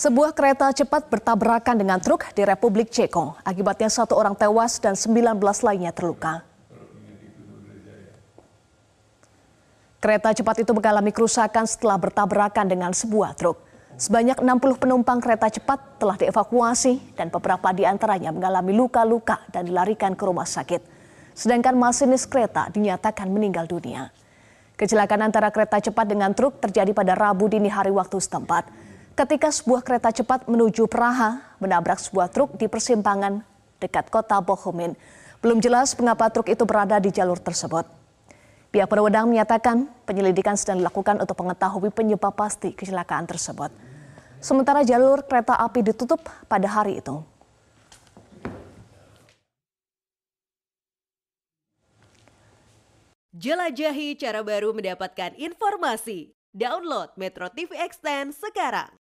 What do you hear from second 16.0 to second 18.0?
telah dievakuasi dan beberapa di